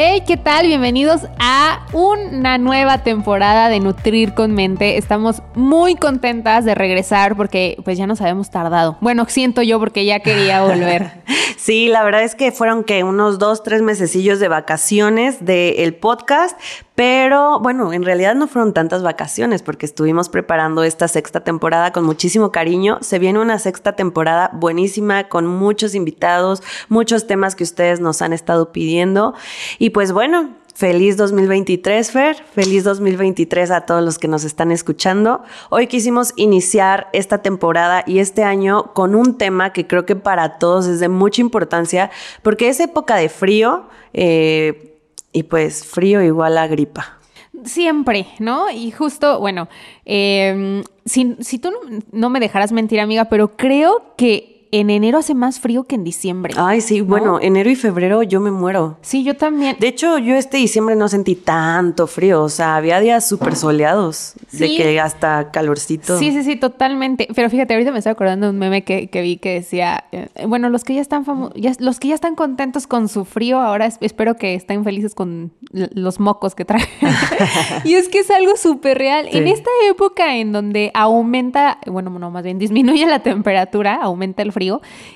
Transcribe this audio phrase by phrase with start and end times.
[0.00, 0.68] Hey, ¿qué tal?
[0.68, 4.96] Bienvenidos a una nueva temporada de Nutrir con Mente.
[4.96, 8.96] Estamos muy contentas de regresar porque pues ya nos habíamos tardado.
[9.00, 11.10] Bueno, siento yo porque ya quería volver.
[11.68, 16.58] sí, la verdad es que fueron que unos dos, tres mesecillos de vacaciones del podcast,
[16.94, 22.04] pero bueno, en realidad no fueron tantas vacaciones porque estuvimos preparando esta sexta temporada con
[22.04, 22.96] muchísimo cariño.
[23.02, 28.32] Se viene una sexta temporada buenísima con muchos invitados, muchos temas que ustedes nos han
[28.32, 29.34] estado pidiendo.
[29.78, 32.36] Y pues bueno, Feliz 2023, Fer.
[32.36, 35.42] Feliz 2023 a todos los que nos están escuchando.
[35.70, 40.60] Hoy quisimos iniciar esta temporada y este año con un tema que creo que para
[40.60, 42.12] todos es de mucha importancia
[42.44, 43.88] porque es época de frío.
[44.12, 45.00] Eh,
[45.32, 47.18] y pues frío igual a gripa.
[47.64, 48.70] Siempre, ¿no?
[48.70, 49.68] Y justo, bueno,
[50.04, 51.72] eh, si, tú
[52.12, 56.04] no me dejarás mentir, amiga, pero creo que en enero hace más frío que en
[56.04, 56.54] diciembre.
[56.56, 58.98] Ay, sí, bueno, enero y febrero yo me muero.
[59.02, 59.76] Sí, yo también.
[59.78, 64.34] De hecho, yo este diciembre no sentí tanto frío, o sea, había días súper soleados,
[64.52, 66.18] de que hasta calorcito.
[66.18, 67.28] Sí, sí, sí, totalmente.
[67.34, 70.68] Pero fíjate, ahorita me estoy acordando de un meme que, vi que decía, eh, bueno,
[70.68, 71.24] los que ya están
[71.54, 75.52] ya, los que ya están contentos con su frío, ahora espero que estén felices con
[75.72, 76.86] los mocos que traen.
[77.84, 79.28] y es que es algo súper real.
[79.30, 84.52] En esta época en donde aumenta, bueno, no, más bien disminuye la temperatura, aumenta el
[84.52, 84.57] frío,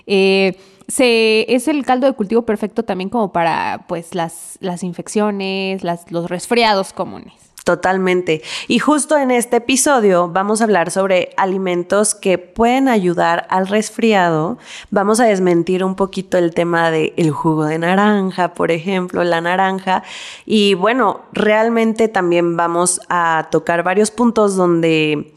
[0.07, 0.57] eh,
[0.89, 6.29] se, es el caldo de cultivo perfecto también como para pues las, las infecciones, los
[6.29, 7.43] resfriados comunes.
[7.65, 8.43] Totalmente.
[8.67, 14.59] Y justo en este episodio vamos a hablar sobre alimentos que pueden ayudar al resfriado.
[14.91, 19.41] Vamos a desmentir un poquito el tema del el jugo de naranja, por ejemplo, la
[19.41, 20.03] naranja.
[20.45, 25.33] Y bueno, realmente también vamos a tocar varios puntos donde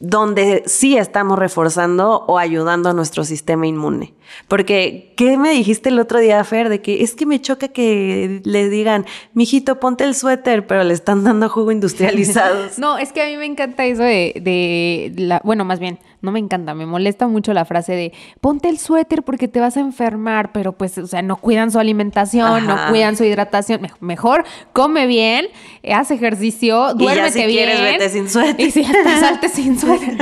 [0.00, 4.14] donde sí estamos reforzando o ayudando a nuestro sistema inmune.
[4.46, 6.68] Porque, ¿qué me dijiste el otro día, Fer?
[6.68, 10.94] De que es que me choca que le digan, mijito, ponte el suéter, pero le
[10.94, 12.68] están dando jugo industrializado.
[12.78, 16.32] no, es que a mí me encanta eso de, de la, bueno, más bien, no
[16.32, 19.80] me encanta, me molesta mucho la frase de ponte el suéter porque te vas a
[19.80, 23.82] enfermar, pero pues, o sea, no cuidan su alimentación, no cuidan su hidratación.
[24.00, 25.46] Mejor come bien,
[25.92, 27.70] haz ejercicio, duérmete y bien.
[27.70, 28.66] Quieres, vete sin suéter.
[28.66, 30.16] Y si salte sin suéter.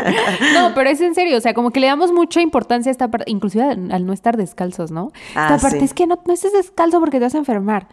[0.55, 3.09] No, pero es en serio, o sea, como que le damos mucha importancia a esta
[3.09, 5.13] parte, inclusive al no estar descalzos, ¿no?
[5.29, 7.89] esta ah, parte es que no, no estés descalzo porque te vas a enfermar.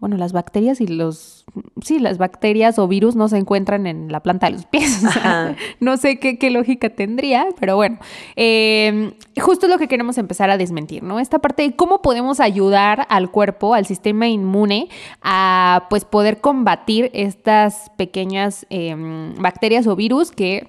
[0.00, 1.44] Bueno, las bacterias y los,
[1.82, 5.02] sí, las bacterias o virus no se encuentran en la planta de los pies.
[5.80, 7.98] no sé qué, lógica tendría, pero bueno,
[8.34, 11.20] em, justo es lo que queremos empezar a desmentir, ¿no?
[11.20, 14.88] Esta parte de cómo podemos ayudar al cuerpo, al sistema inmune,
[15.20, 20.66] a pues poder combatir estas pequeñas em, bacterias o virus que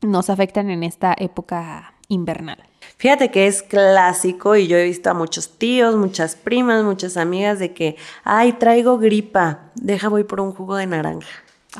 [0.00, 2.71] nos afectan en esta época invernal.
[3.02, 7.58] Fíjate que es clásico y yo he visto a muchos tíos, muchas primas, muchas amigas
[7.58, 11.26] de que, ay, traigo gripa, deja voy por un jugo de naranja.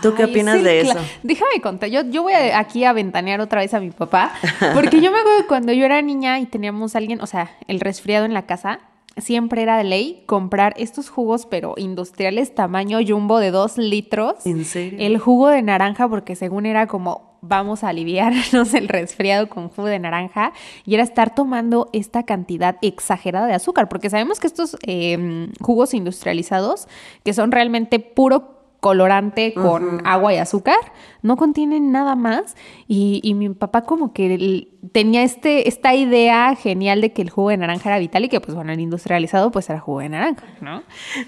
[0.02, 0.98] ¿Tú qué opinas de eso?
[1.22, 4.34] Déjame contar, yo, yo voy aquí a ventanear otra vez a mi papá,
[4.74, 7.56] porque yo me acuerdo que cuando yo era niña y teníamos a alguien, o sea,
[7.68, 8.80] el resfriado en la casa,
[9.16, 14.44] siempre era de ley comprar estos jugos, pero industriales tamaño jumbo de dos litros.
[14.44, 14.98] ¿En serio?
[15.00, 19.88] El jugo de naranja, porque según era como vamos a aliviarnos el resfriado con jugo
[19.88, 20.52] de naranja
[20.86, 25.92] y era estar tomando esta cantidad exagerada de azúcar, porque sabemos que estos em, jugos
[25.92, 26.88] industrializados,
[27.24, 30.74] que son realmente puro colorante con agua y azúcar,
[31.22, 32.56] no contienen nada más.
[32.88, 37.56] Y, mi papá como que tenía este, esta idea genial de que el jugo de
[37.56, 40.82] naranja era vital y que pues bueno, el industrializado pues era jugo de naranja, ¿no?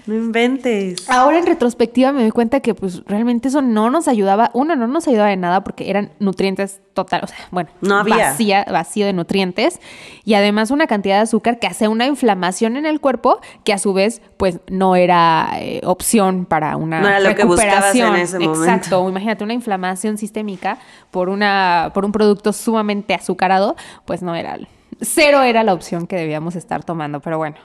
[0.05, 1.09] No inventes.
[1.09, 4.87] Ahora en retrospectiva me doy cuenta que pues realmente eso no nos ayudaba, uno no
[4.87, 8.33] nos ayudaba de nada porque eran nutrientes total, o sea, bueno, no había.
[8.71, 9.79] vacío de nutrientes
[10.23, 13.77] y además una cantidad de azúcar que hace una inflamación en el cuerpo que a
[13.77, 18.13] su vez pues no era eh, opción para una no era lo recuperación.
[18.13, 18.63] Que en ese momento.
[18.63, 20.77] Exacto, imagínate una inflamación sistémica
[21.11, 23.75] por una por un producto sumamente azucarado,
[24.05, 24.57] pues no era
[25.01, 27.57] cero era la opción que debíamos estar tomando, pero bueno.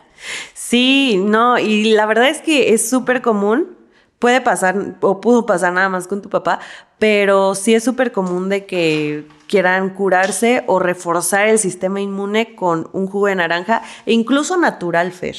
[0.55, 3.79] Sí, no, y la verdad es que es súper común
[4.21, 6.61] puede pasar o pudo pasar nada más con tu papá,
[6.99, 12.89] pero sí es súper común de que quieran curarse o reforzar el sistema inmune con
[12.93, 15.37] un jugo de naranja e incluso natural, Fer.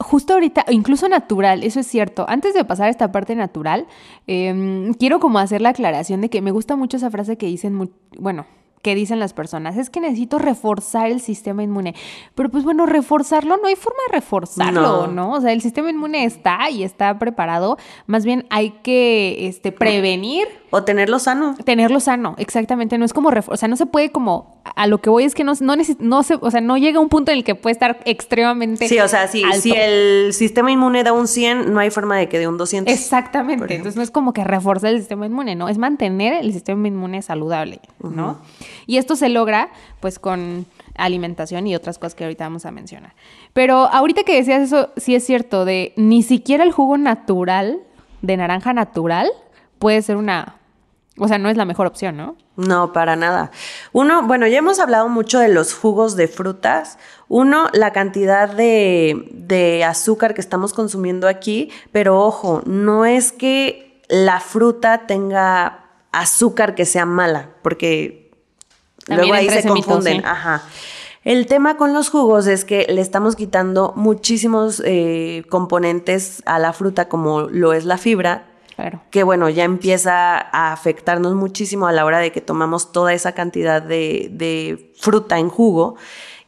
[0.00, 2.24] Justo ahorita, incluso natural, eso es cierto.
[2.28, 3.86] Antes de pasar a esta parte natural,
[4.26, 7.90] em, quiero como hacer la aclaración de que me gusta mucho esa frase que dicen,
[8.18, 8.46] bueno,
[8.82, 11.94] que dicen las personas, es que necesito reforzar el sistema inmune.
[12.34, 15.32] Pero pues bueno, reforzarlo no hay forma de reforzarlo, ¿no?
[15.32, 20.48] O sea, el sistema inmune está y está preparado, más bien hay que este, prevenir.
[20.70, 21.56] O tenerlo sano.
[21.64, 22.96] Tenerlo sano, exactamente.
[22.96, 25.44] No es como, o sea, no se puede como, a lo que voy es que
[25.44, 27.72] no, no, no se, o sea, no llega a un punto en el que puede
[27.72, 31.90] estar extremadamente Sí, o sea, si, si el sistema inmune da un 100, no hay
[31.90, 32.92] forma de que dé un 200.
[32.92, 33.74] Exactamente.
[33.74, 37.20] Entonces no es como que reforzar el sistema inmune, no, es mantener el sistema inmune
[37.20, 38.38] saludable, ¿no?
[38.86, 39.70] Y esto se logra
[40.00, 43.14] pues con alimentación y otras cosas que ahorita vamos a mencionar.
[43.52, 47.80] Pero ahorita que decías eso, sí es cierto, de ni siquiera el jugo natural,
[48.22, 49.30] de naranja natural,
[49.78, 50.56] puede ser una,
[51.18, 52.36] o sea, no es la mejor opción, ¿no?
[52.56, 53.50] No, para nada.
[53.92, 56.98] Uno, bueno, ya hemos hablado mucho de los jugos de frutas.
[57.28, 64.02] Uno, la cantidad de, de azúcar que estamos consumiendo aquí, pero ojo, no es que
[64.08, 68.29] la fruta tenga azúcar que sea mala, porque
[69.08, 70.24] Luego ahí se confunden.
[70.24, 70.62] Ajá.
[71.22, 76.72] El tema con los jugos es que le estamos quitando muchísimos eh, componentes a la
[76.72, 79.02] fruta, como lo es la fibra, Claro.
[79.10, 83.32] que bueno, ya empieza a afectarnos muchísimo a la hora de que tomamos toda esa
[83.32, 85.96] cantidad de, fruta en jugo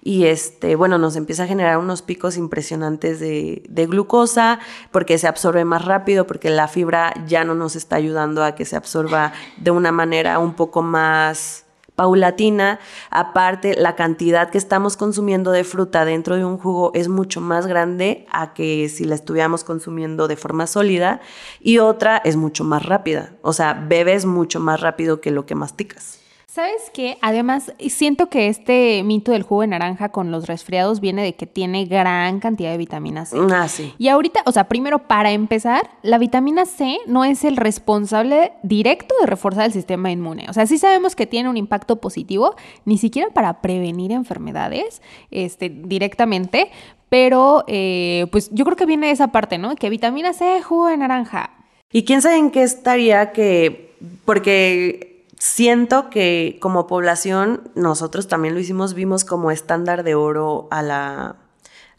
[0.03, 4.61] y este, bueno, nos empieza a generar unos picos impresionantes de, de, glucosa
[4.91, 8.65] porque se absorbe más rápido, porque la fibra ya no nos está ayudando a que
[8.65, 11.67] se absorba de una manera un poco más
[11.97, 12.81] paulatina.
[13.11, 17.67] Aparte, la cantidad que estamos consumiendo de fruta dentro de un jugo es mucho más
[17.67, 21.21] grande a que si la estuviéramos consumiendo de forma sólida.
[21.61, 23.35] Y otra es mucho más rápida.
[23.43, 26.22] O sea, bebes mucho más rápido que lo que masticas.
[26.53, 27.17] ¿Sabes qué?
[27.23, 31.47] Además, siento que este mito del jugo de naranja con los resfriados viene de que
[31.47, 33.39] tiene gran cantidad de vitamina C.
[33.51, 33.95] Ah, sí.
[33.97, 39.15] Y ahorita, o sea, primero, para empezar, la vitamina C no es el responsable directo
[39.23, 40.45] de reforzar el sistema inmune.
[40.51, 42.55] O sea, sí sabemos que tiene un impacto positivo,
[42.85, 45.01] ni siquiera para prevenir enfermedades
[45.31, 46.71] este, directamente,
[47.09, 49.75] pero eh, pues yo creo que viene de esa parte, ¿no?
[49.75, 51.49] Que vitamina C, jugo de naranja.
[51.91, 53.95] ¿Y quién sabe en qué estaría que,
[54.27, 55.12] porque
[55.43, 61.35] siento que como población nosotros también lo hicimos, vimos como estándar de oro a la,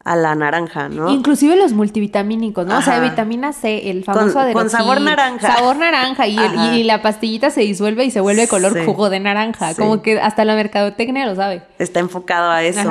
[0.05, 1.09] a la naranja, ¿no?
[1.09, 2.77] Inclusive los multivitamínicos, ¿no?
[2.77, 5.55] O sea, vitamina C, el famoso con, con sabor naranja.
[5.55, 6.37] Sabor naranja y,
[6.73, 9.75] y, la pastillita se disuelve y se vuelve color jugo de naranja.
[9.75, 11.63] Como que hasta la mercadotecnia lo sabe.
[11.79, 12.89] Está enfocado a eso.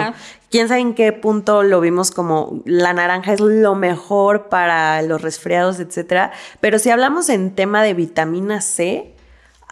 [0.51, 5.23] Quién sabe en qué punto lo vimos como la naranja es lo mejor para los
[5.23, 6.31] resfriados, etcétera.
[6.61, 9.15] Pero si hablamos en tema de vitamina C,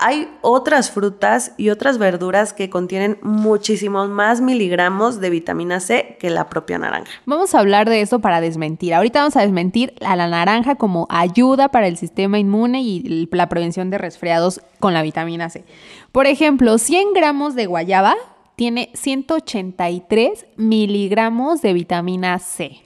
[0.01, 6.31] hay otras frutas y otras verduras que contienen muchísimos más miligramos de vitamina C que
[6.31, 7.13] la propia naranja.
[7.27, 8.95] Vamos a hablar de eso para desmentir.
[8.95, 13.49] Ahorita vamos a desmentir a la naranja como ayuda para el sistema inmune y la
[13.49, 15.65] prevención de resfriados con la vitamina C.
[16.13, 18.15] Por ejemplo, 100 gramos de guayaba
[18.57, 22.83] tiene 183 miligramos de vitamina C.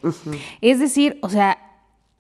[0.60, 1.58] Es decir, o sea,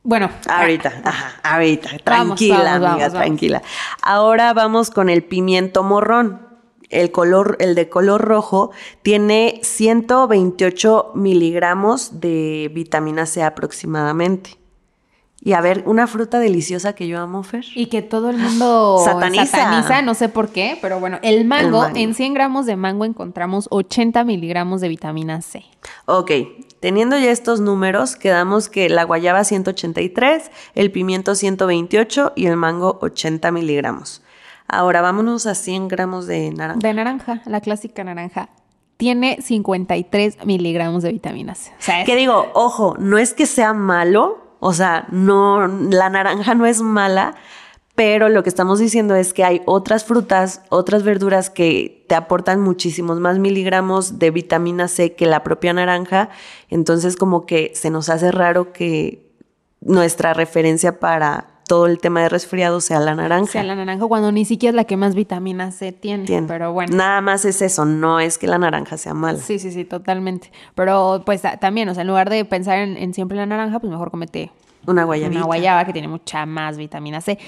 [0.04, 0.30] bueno.
[0.48, 1.88] Ahorita, ah, ajá, ahorita.
[2.04, 3.62] Tranquila, amiga, tranquila.
[4.02, 6.46] Ahora vamos con el pimiento morrón.
[6.90, 8.70] El color, el de color rojo,
[9.02, 14.58] tiene 128 miligramos de vitamina C aproximadamente.
[15.46, 17.66] Y a ver, una fruta deliciosa que yo amo, Fer.
[17.74, 20.00] Y que todo el mundo sataniza.
[20.00, 24.24] no sé por qué, pero bueno, el mango, en 100 gramos de mango encontramos 80
[24.24, 25.64] miligramos de vitamina C.
[26.06, 26.30] Ok,
[26.84, 32.98] Teniendo ya estos números, quedamos que la guayaba 183, el pimiento 128 y el mango
[33.00, 34.22] 80 miligramos.
[34.68, 36.80] Ahora vámonos a 100 gramos de naranja.
[36.86, 38.50] De naranja, la clásica naranja.
[38.98, 41.72] Tiene 53 miligramos de vitaminas.
[41.80, 46.66] O Que digo, ojo, no es que sea malo, o sea, no, la naranja no
[46.66, 47.34] es mala,
[47.94, 52.60] pero lo que estamos diciendo es que hay otras frutas, otras verduras que te aportan
[52.60, 56.28] muchísimos más miligramos de vitamina C que la propia naranja.
[56.70, 59.30] Entonces como que se nos hace raro que
[59.80, 63.52] nuestra referencia para todo el tema de resfriado sea la naranja.
[63.52, 66.48] Sea la naranja cuando ni siquiera es la que más vitamina C tiene, tiene.
[66.48, 66.96] Pero bueno.
[66.96, 69.38] Nada más es eso, no es que la naranja sea mala.
[69.38, 70.50] Sí, sí, sí, totalmente.
[70.74, 73.90] Pero pues también, o sea, en lugar de pensar en, en siempre la naranja, pues
[73.90, 74.50] mejor comete
[74.86, 75.38] una guayabita.
[75.38, 77.38] Una guayaba que tiene mucha más vitamina C.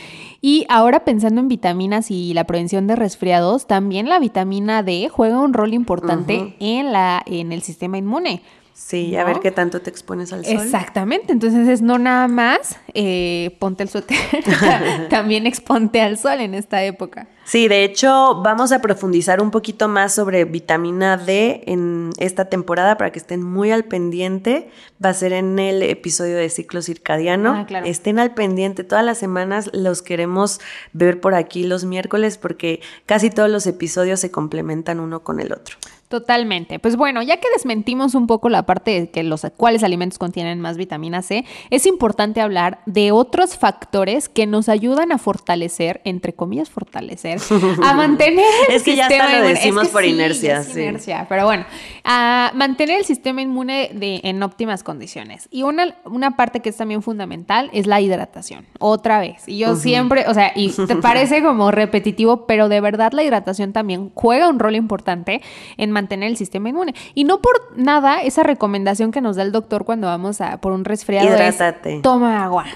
[0.41, 5.41] Y ahora pensando en vitaminas y la prevención de resfriados, también la vitamina D juega
[5.41, 8.43] un rol importante en, la, en el sistema inmune.
[8.77, 10.55] Sí, a ver qué tanto te expones al sol.
[10.55, 14.19] Exactamente, entonces es no nada más eh, ponte el suéter,
[15.09, 17.27] también exponte al sol en esta época.
[17.47, 22.99] Sí, de hecho vamos a profundizar un poquito más sobre vitamina D en esta temporada
[22.99, 24.69] para que estén muy al pendiente.
[25.03, 27.55] Va a ser en el episodio de ciclo circadiano.
[27.55, 27.87] Ah, claro.
[27.87, 30.61] Estén al pendiente, todas las semanas los queremos
[30.93, 35.53] ver por aquí los miércoles porque casi todos los episodios se complementan uno con el
[35.53, 35.77] otro.
[36.09, 36.79] Totalmente.
[36.79, 40.61] Pues bueno, ya que desmentimos un poco la parte de que los cuáles alimentos contienen
[40.61, 46.33] más vitamina C, es importante hablar de otros factores que nos ayudan a fortalecer, entre
[46.33, 47.41] comillas, fortalecer,
[47.83, 51.65] a mantener el es que ya lo decimos por inercia, sí, inercia, pero bueno,
[52.05, 55.49] a mantener el sistema inmune de, en óptimas condiciones.
[55.51, 58.65] Y una, una parte que es también fundamental es la hidratación.
[58.79, 59.49] Otra vez.
[59.49, 63.73] Y yo siempre, o sea, y te parece como repetitivo, pero de verdad la hidratación
[63.73, 65.43] también juega un rol importante
[65.77, 66.95] en mantener el sistema inmune.
[67.15, 70.73] Y no por nada esa recomendación que nos da el doctor cuando vamos a por
[70.73, 72.01] un resfriado Hidrátate.
[72.03, 72.67] toma agua,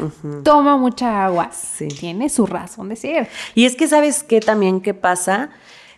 [0.43, 1.51] toma mucha agua.
[1.99, 3.29] Tiene su razón de ser.
[3.55, 5.51] Y es que sabes qué también qué pasa,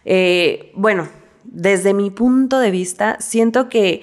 [0.05, 1.07] eh, bueno,
[1.45, 4.03] desde mi punto de vista, siento que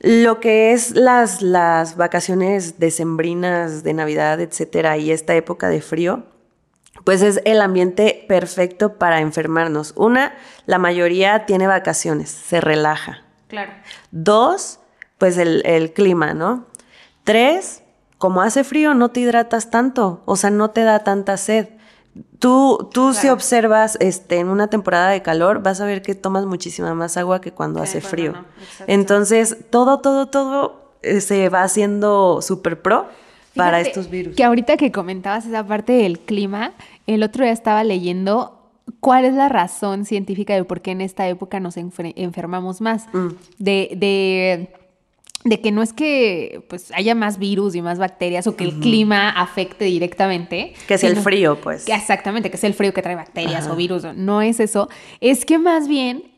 [0.00, 6.24] lo que es las, las vacaciones decembrinas de Navidad, etcétera, y esta época de frío,
[7.04, 9.92] pues es el ambiente perfecto para enfermarnos.
[9.96, 10.34] Una,
[10.66, 13.22] la mayoría tiene vacaciones, se relaja.
[13.48, 13.72] Claro.
[14.10, 14.80] Dos,
[15.18, 16.66] pues el, clima, ¿no?
[17.24, 17.82] Tres,
[18.18, 21.68] como hace frío, no te hidratas tanto, o sea, no te da tanta sed.
[22.38, 26.44] Tú, tú si observas este, en una temporada de calor, vas a ver que tomas
[26.44, 28.34] muchísima más agua que cuando hace frío.
[28.86, 33.08] Entonces, todo, todo, todo eh, se va haciendo súper pro
[33.54, 34.36] para estos virus.
[34.36, 36.72] Que ahorita que comentabas esa parte del clima,
[37.06, 38.58] el otro día estaba leyendo
[39.00, 43.06] cuál es la razón científica de por qué en esta época nos enfermamos más.
[43.12, 43.28] Mm.
[43.58, 44.68] De, de,
[45.44, 48.80] de, que no es que pues haya más virus y más bacterias o que el
[48.80, 50.74] clima afecte directamente.
[50.86, 51.88] Que es el frío, pues.
[51.88, 54.04] exactamente, que es el frío que trae bacterias o virus.
[54.16, 54.88] No es eso.
[55.20, 56.31] Es que más bien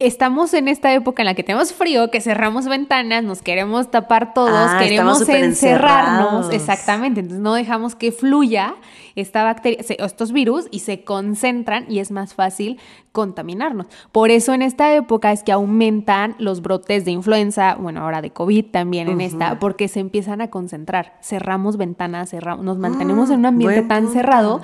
[0.00, 4.34] estamos en esta época en la que tenemos frío, que cerramos ventanas, nos queremos tapar
[4.34, 6.52] todos, ah, queremos encerrarnos.
[6.52, 7.20] Exactamente.
[7.20, 8.74] Entonces no dejamos que fluya
[9.14, 12.80] esta bacteria, estos virus y se concentran y es más fácil
[13.12, 13.86] contaminarnos.
[14.10, 18.30] Por eso en esta época es que aumentan los brotes de influenza, bueno, ahora de
[18.30, 21.16] COVID también en esta, porque se empiezan a concentrar.
[21.22, 24.60] Cerramos ventanas, cerramos, nos mantenemos en un ambiente tan cerrado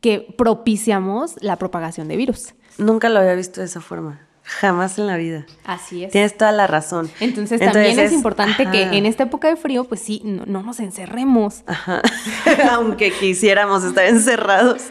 [0.00, 2.54] que propiciamos la propagación de virus.
[2.76, 4.20] Nunca lo había visto de esa forma.
[4.46, 5.46] Jamás en la vida.
[5.64, 6.12] Así es.
[6.12, 7.10] Tienes toda la razón.
[7.20, 11.62] Entonces, también es, importante que en esta época de frío, pues sí, no, nos encerremos.
[11.66, 12.02] Ajá.
[12.72, 14.82] Aunque quisiéramos estar encerrados.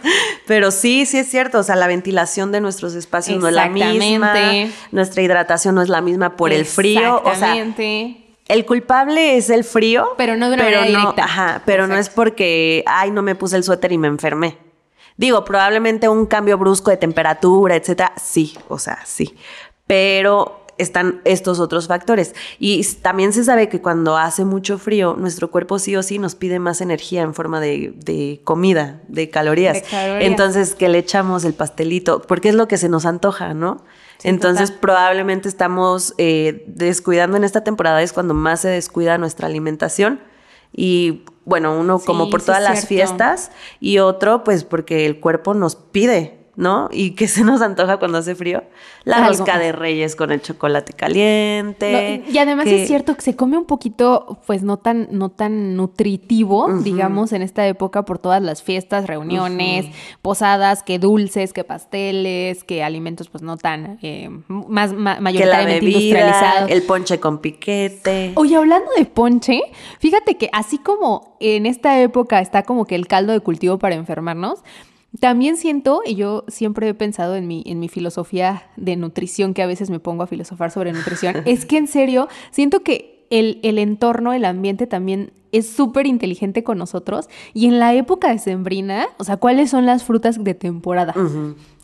[0.47, 1.59] Pero sí, sí es cierto.
[1.59, 4.33] O sea, la ventilación de nuestros espacios no es la misma.
[4.91, 7.21] Nuestra hidratación no es la misma por el frío.
[7.23, 8.17] Exactamente.
[8.47, 10.15] el culpable es el frío.
[10.17, 11.25] Pero no de una manera directa.
[11.25, 14.57] Ajá, pero no es porque, ay, no me puse el suéter y me enfermé.
[15.17, 19.35] Digo, probablemente un cambio brusco de temperatura, etcétera, sí, o sea, sí.
[19.85, 22.33] Pero están estos otros factores.
[22.59, 26.35] Y también se sabe que cuando hace mucho frío, nuestro cuerpo sí o sí nos
[26.35, 29.83] pide más energía en forma de, comida, de calorías.
[29.91, 33.83] Entonces, que le echamos el pastelito, porque es lo que se nos antoja, ¿no?
[34.23, 40.19] Entonces, probablemente estamos eh, descuidando en esta temporada, es cuando más se descuida nuestra alimentación
[40.73, 45.75] y bueno, uno como por todas las fiestas y otro pues porque el cuerpo nos
[45.75, 46.89] pide ¿no?
[46.91, 48.63] Y que se nos antoja cuando hace frío.
[49.05, 52.23] La rosca de reyes con el chocolate caliente.
[52.29, 56.71] y además es cierto que se come un poquito, pues no tan, no tan nutritivo,
[56.79, 59.87] digamos, en esta época por todas las fiestas, reuniones,
[60.21, 66.69] posadas, que dulces, que pasteles, que alimentos pues no tan, eh, más, mayoritariamente industrializados.
[66.69, 68.33] El ponche con piquete.
[68.35, 69.61] Oye, hablando de ponche,
[69.99, 73.95] fíjate que así como en esta época está como que el caldo de cultivo para
[73.95, 74.63] enfermarnos,
[75.19, 79.61] también siento, y yo siempre he pensado en mi, en mi filosofía de nutrición, que
[79.61, 83.59] a veces me pongo a filosofar sobre nutrición, es que en serio, siento que el,
[83.63, 87.29] el entorno, el ambiente también es súper inteligente con nosotros.
[87.53, 91.13] Y en la época de sembrina, o sea, ¿cuáles son las frutas de temporada?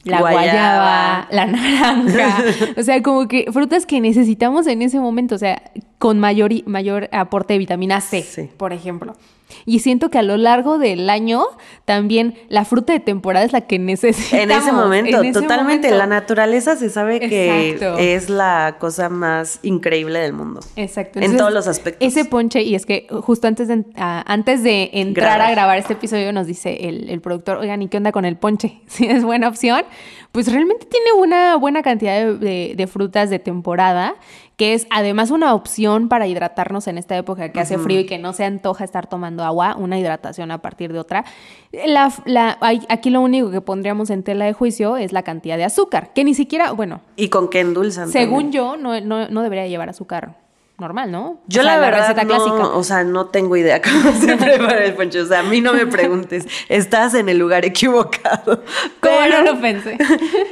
[0.04, 1.28] La guayaba.
[1.30, 2.44] la naranja,
[2.78, 5.62] o sea, como que frutas que necesitamos en ese momento, o sea,
[5.98, 9.16] con mayor, mayor aporte de vitamina C, por ejemplo.
[9.66, 11.46] Y siento que a lo largo del año
[11.86, 14.44] también la fruta de temporada es la que necesitamos.
[14.44, 15.92] En ese momento, totalmente.
[15.92, 20.60] La naturaleza se sabe que es la cosa más increíble del mundo.
[20.76, 21.20] Exacto.
[21.20, 22.08] en todos los aspectos.
[22.08, 26.32] Ese ponche, y es que justo antes de, antes de entrar a grabar este episodio
[26.32, 28.82] nos dice el, productor, oigan, ¿y qué onda con el ponche?
[28.90, 29.84] Si es buena opción.
[30.32, 34.16] Pues realmente tiene una buena cantidad de frutas de temporada
[34.60, 38.18] que es además una opción para hidratarnos en esta época que hace frío y que
[38.18, 41.24] no se antoja estar tomando agua, una hidratación a partir de otra.
[41.72, 42.58] La, la,
[42.90, 46.26] aquí lo único que pondríamos en tela de juicio es la cantidad de azúcar, que
[46.26, 47.00] ni siquiera, bueno.
[47.16, 48.10] ¿Y con qué endulzan?
[48.10, 50.36] Según yo, no, no, no debería llevar azúcar
[50.80, 51.42] normal, ¿no?
[51.48, 55.22] Yo la, verdad no, o sea, no tengo idea cómo se prepara el ponche.
[55.22, 58.64] O sea, a mí no me preguntes, estás en el lugar equivocado.
[59.00, 59.98] ¿Cómo no lo pensé?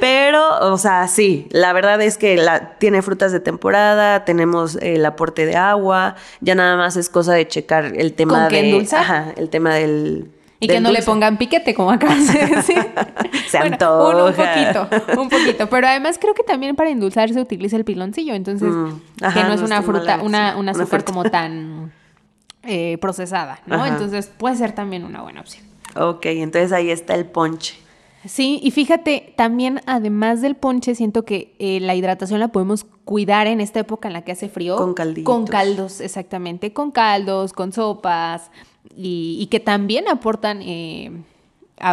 [0.00, 5.04] Pero, o sea, sí, la verdad es que la, tiene frutas de temporada, tenemos el
[5.04, 8.60] aporte de agua, ya nada más es cosa de checar el tema ¿Con de...
[8.60, 9.00] endulza?
[9.00, 12.76] Ajá, el tema del y que no le pongan piquete, como acabas de decir.
[13.48, 14.88] se Un, poquito,
[15.20, 15.68] un poquito.
[15.68, 18.34] Pero además creo que también para endulzar se utiliza el piloncillo.
[18.34, 19.00] Entonces, mm,
[19.32, 21.92] que no es una fruta, una, una azúcar como tan
[22.64, 23.86] eh, procesada, ¿no?
[23.86, 25.64] Entonces puede ser también una buena opción.
[25.96, 27.74] Ok, entonces ahí está el ponche.
[28.26, 33.46] Sí, y fíjate, también además del ponche, siento que eh, la hidratación la podemos cuidar
[33.46, 34.76] en esta época en la que hace frío.
[34.76, 35.32] Con calditos.
[35.32, 36.72] Con caldos, exactamente.
[36.72, 38.50] Con caldos, con sopas,
[38.96, 41.12] y, que también aportan eh,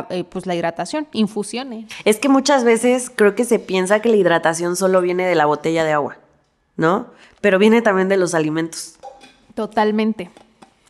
[0.10, 1.86] eh, pues la hidratación, infusiones.
[2.06, 5.46] Es que muchas veces creo que se piensa que la hidratación solo viene de la
[5.46, 6.18] botella de agua,
[6.78, 7.08] ¿no?
[7.42, 8.96] Pero viene también de los alimentos.
[9.54, 10.30] Totalmente.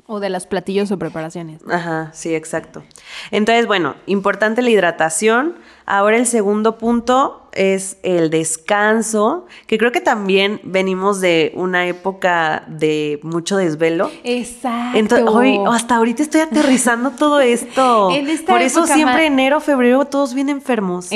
[0.07, 1.61] O de los platillos o preparaciones.
[1.69, 2.83] Ajá, sí, exacto.
[3.31, 5.55] Entonces, bueno, importante la hidratación.
[5.85, 12.63] Ahora el segundo punto es el descanso, que creo que también venimos de una época
[12.67, 14.11] de mucho desvelo.
[14.23, 14.97] Exacto.
[14.97, 18.09] Entonces, hoy, hasta ahorita estoy aterrizando todo esto.
[18.45, 21.09] Por eso siempre enero, febrero, todos vienen enfermos.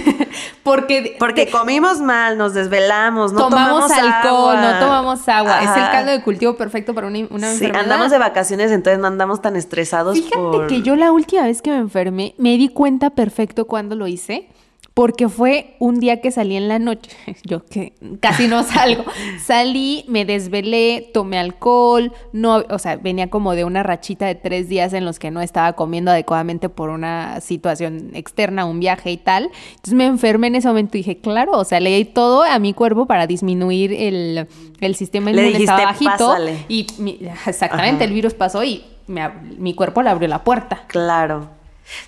[0.62, 5.60] Porque, Porque comimos mal, nos desvelamos, no tomamos, alcohol, no tomamos agua.
[5.62, 9.06] Es el caldo de cultivo perfecto para una, una sí, andamos de vacaciones, entonces no
[9.06, 10.16] andamos tan estresados.
[10.16, 14.05] Fíjate que yo la última vez que me enfermé, me di cuenta perfecto cuando lo
[14.06, 14.48] hice
[14.96, 17.10] porque fue un día que salí en la noche,
[17.44, 19.04] yo que casi no salgo,
[19.38, 24.70] salí, me desvelé, tomé alcohol, no, o sea, venía como de una rachita de tres
[24.70, 29.18] días en los que no estaba comiendo adecuadamente por una situación externa, un viaje y
[29.18, 29.50] tal.
[29.72, 32.58] Entonces me enfermé en ese momento y dije, claro, o sea, le di todo a
[32.58, 34.48] mi cuerpo para disminuir el,
[34.80, 36.36] el sistema inmune estaba bajito.
[36.68, 36.86] Y
[37.46, 38.82] exactamente, el virus pasó y
[39.58, 40.84] mi cuerpo le abrió la puerta.
[40.86, 41.55] Claro.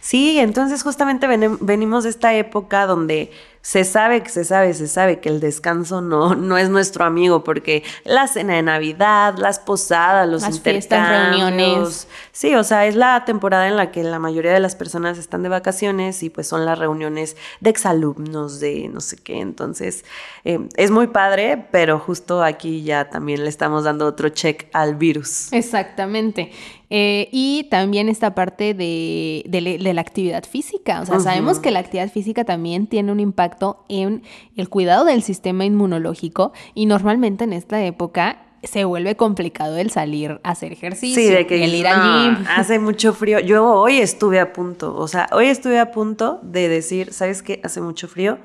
[0.00, 1.26] Sí, entonces justamente
[1.60, 6.00] venimos de esta época donde se sabe que se sabe, se sabe que el descanso
[6.00, 11.08] no, no es nuestro amigo, porque la cena de Navidad, las posadas, los las fiestas,
[11.08, 12.08] reuniones.
[12.32, 15.42] Sí, o sea, es la temporada en la que la mayoría de las personas están
[15.42, 19.40] de vacaciones y pues son las reuniones de exalumnos, de no sé qué.
[19.40, 20.04] Entonces,
[20.44, 24.94] eh, es muy padre, pero justo aquí ya también le estamos dando otro check al
[24.94, 25.52] virus.
[25.52, 26.52] Exactamente.
[26.90, 29.44] Eh, y también esta parte de,
[29.92, 31.02] la actividad física.
[31.02, 33.47] O sea, sabemos que la actividad física también tiene un impacto
[33.88, 34.22] en
[34.56, 40.40] el cuidado del sistema inmunológico y normalmente en esta época se vuelve complicado el salir
[40.42, 42.44] a hacer ejercicio, sí, de que el ir al gym.
[42.56, 43.38] Hace mucho frío.
[43.40, 47.60] Yo hoy estuve a punto, o sea, hoy estuve a punto de decir, ¿sabes qué?
[47.62, 48.38] Hace mucho frío,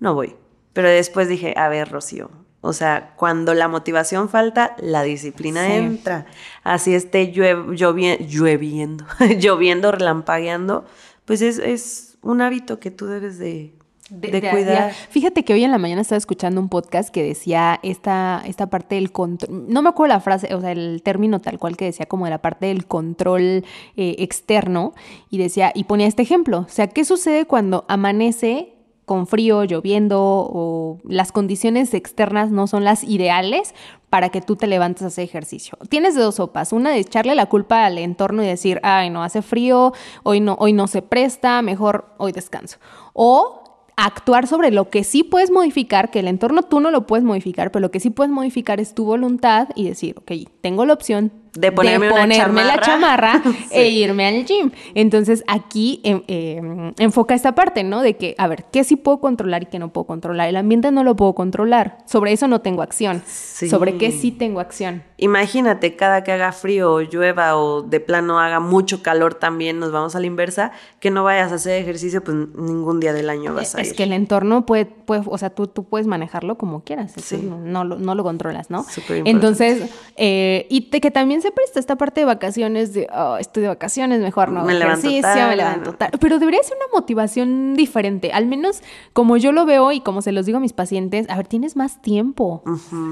[0.00, 0.34] no voy.
[0.72, 2.30] Pero después dije, a ver, Rocío,
[2.62, 6.26] o sea, cuando la motivación falta, la disciplina entra.
[6.62, 9.04] Así esté lloviendo,
[9.38, 10.84] lloviendo, relampagueando,
[11.24, 13.74] pues es, un hábito que tú debes de,
[14.10, 14.92] cuidar.
[14.92, 18.96] Fíjate que hoy en la mañana estaba escuchando un podcast que decía esta, esta parte
[18.96, 22.06] del control, no me acuerdo la frase, o sea, el término tal cual que decía
[22.06, 23.64] como de la parte del control
[23.96, 24.94] eh, externo
[25.30, 28.74] y decía, y ponía este ejemplo, o sea, ¿qué sucede cuando amanece
[29.10, 33.74] con frío, lloviendo o las condiciones externas no son las ideales
[34.08, 35.76] para que tú te levantes a hacer ejercicio.
[35.88, 39.42] Tienes dos sopas, una de echarle la culpa al entorno y decir, ay, no hace
[39.42, 39.92] frío,
[40.22, 42.78] hoy no, hoy no se presta, mejor hoy descanso.
[43.12, 43.59] O
[44.04, 47.70] actuar sobre lo que sí puedes modificar, que el entorno tú no lo puedes modificar,
[47.70, 51.32] pero lo que sí puedes modificar es tu voluntad y decir, ok, tengo la opción
[51.54, 54.70] de ponerme, la chamarra e irme al gym.
[54.94, 58.02] Entonces aquí em, em, enfoca esta parte, ¿no?
[58.02, 60.48] De que, a ver, ¿qué sí puedo controlar y qué no puedo controlar?
[60.48, 61.98] El ambiente no lo puedo controlar.
[62.06, 63.22] Sobre eso no tengo acción.
[63.26, 65.02] Sobre qué sí tengo acción.
[65.16, 69.92] Imagínate, cada que haga frío o llueva o de plano haga mucho calor también, nos
[69.92, 73.54] vamos a la inversa, que no vayas a hacer ejercicio, pues ningún día del año
[73.54, 73.86] vas a ir.
[73.86, 77.14] Es que el entorno puede, puede o sea, tú, tú puedes manejarlo como quieras.
[77.42, 78.86] no, no, lo controlas, ¿no?
[79.24, 83.68] Entonces, eh, y que también se presta esta parte de vacaciones de, oh, estoy de
[83.68, 86.18] vacaciones, mejor no me ejercicio, me levanto tarde.
[86.18, 90.32] Pero debería ser una motivación diferente, al menos como yo lo veo y como se
[90.32, 92.62] los digo a mis pacientes, a ver, tienes más tiempo.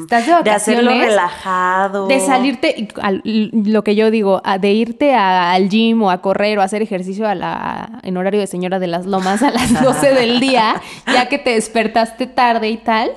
[0.00, 0.44] Estás de vacaciones.
[0.44, 2.06] De hacerlo relajado.
[2.06, 2.88] De salirte,
[3.24, 7.28] lo que yo digo, de irte al gym o a correr o a hacer ejercicio
[7.28, 11.28] a la, en horario de señora de las lomas a las 12 del día, ya
[11.28, 13.10] que te despertaste tarde y tal,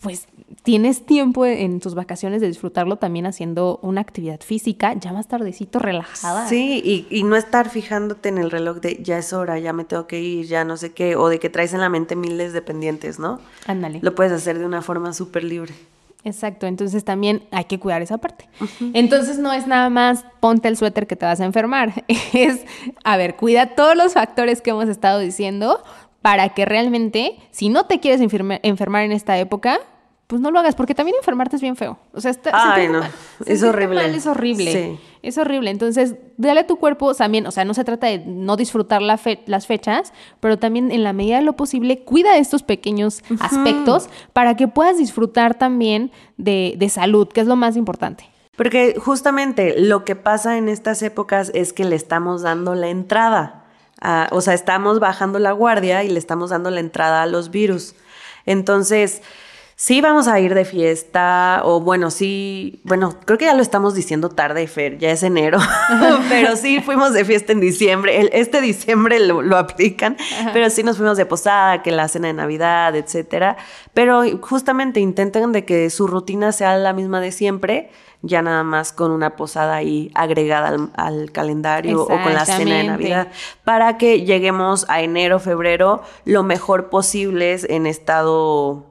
[0.00, 0.26] pues
[0.62, 5.78] tienes tiempo en tus vacaciones de disfrutarlo también haciendo una actividad física, ya más tardecito,
[5.78, 6.48] relajada.
[6.48, 9.84] Sí, y, y, no estar fijándote en el reloj de ya es hora, ya me
[9.84, 12.52] tengo que ir, ya no sé qué, o de que traes en la mente miles
[12.52, 13.40] de pendientes, ¿no?
[13.66, 14.00] Ándale.
[14.02, 15.74] Lo puedes hacer de una forma súper libre.
[16.24, 18.48] Exacto, entonces también hay que cuidar esa parte.
[18.92, 22.60] Entonces no es nada más ponte el suéter que te vas a enfermar, es,
[23.04, 25.82] a ver, cuida todos los factores que hemos estado diciendo
[26.20, 29.80] para que realmente, si no te quieres enfermar en esta época,
[30.30, 31.98] pues no lo hagas, porque también enfermarte es bien feo.
[32.12, 33.00] O sea, está, Ay, no.
[33.46, 34.06] es horrible.
[34.14, 35.00] es horrible.
[35.22, 35.70] Es horrible.
[35.72, 39.18] Entonces, dale a tu cuerpo también, o sea, no se trata de no disfrutar la
[39.46, 44.56] las fechas, pero también en la medida de lo posible, cuida estos pequeños aspectos para
[44.56, 48.24] que puedas disfrutar también de, de salud, que es lo más importante.
[48.56, 53.64] Porque justamente lo que pasa en estas épocas es que le estamos dando la entrada.
[54.30, 57.96] o sea, estamos bajando la guardia y le estamos dando la entrada a los virus.
[58.46, 59.22] Entonces,
[59.80, 63.94] sí vamos a ir de fiesta, o bueno, sí, bueno, creo que ya lo estamos
[63.94, 65.58] diciendo tarde, Fer, ya es enero,
[66.28, 70.18] pero sí fuimos de fiesta en diciembre, este diciembre lo, aplican,
[70.52, 73.56] pero sí nos fuimos de posada, que la cena de Navidad, etcétera,
[73.94, 77.90] pero justamente intenten de que su rutina sea la misma de siempre,
[78.20, 82.84] ya nada más con una posada ahí agregada al, calendario o con la cena de
[82.84, 83.28] Navidad,
[83.64, 88.89] para que lleguemos a enero, febrero lo mejor posible en estado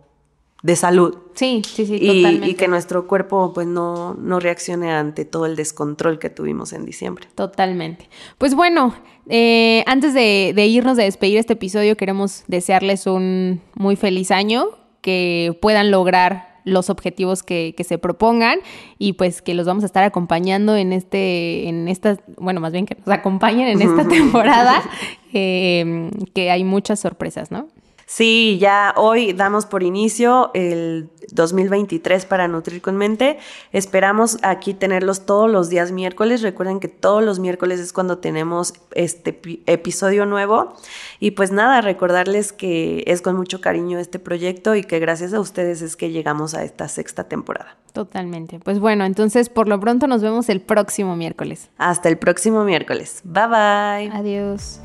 [0.61, 1.17] de salud.
[1.35, 2.49] Sí, sí, sí, y, totalmente.
[2.49, 6.85] Y que nuestro cuerpo pues no, no reaccione ante todo el descontrol que tuvimos en
[6.85, 7.27] diciembre.
[7.35, 8.09] Totalmente.
[8.37, 8.93] Pues bueno,
[9.29, 14.65] eh, antes de, irnos de despedir este episodio, queremos desearles un muy feliz año,
[15.01, 18.59] que puedan lograr los objetivos que, se propongan
[18.97, 22.85] y pues que los vamos a estar acompañando en este, en esta, bueno, más bien
[22.85, 24.83] que nos acompañen en esta temporada,
[25.31, 27.69] eh, que hay muchas sorpresas, ¿no?
[28.11, 33.37] Sí, ya hoy damos por inicio el 2023 para Nutrir con Mente.
[33.71, 36.41] Esperamos aquí tenerlos todos los días miércoles.
[36.41, 40.73] Recuerden que todos los miércoles es cuando tenemos este episodio nuevo.
[41.19, 45.39] Y pues nada, recordarles que es con mucho cariño este proyecto y que gracias a
[45.39, 47.77] ustedes es que llegamos a esta sexta temporada.
[47.93, 48.57] Totalmente.
[48.57, 51.69] Pues bueno, entonces por lo pronto nos vemos el próximo miércoles.
[51.77, 53.21] Hasta el próximo miércoles.
[53.23, 54.11] Bye bye.
[54.17, 54.79] Adiós.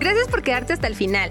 [0.00, 1.30] Gracias por quedarte hasta el final.